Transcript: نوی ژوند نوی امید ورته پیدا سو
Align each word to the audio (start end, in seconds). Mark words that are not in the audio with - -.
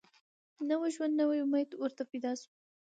نوی 0.69 0.89
ژوند 0.95 1.13
نوی 1.21 1.37
امید 1.45 1.69
ورته 1.81 2.03
پیدا 2.11 2.31
سو 2.39 2.47